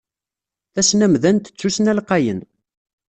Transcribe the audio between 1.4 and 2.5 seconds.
d tussna lqayen.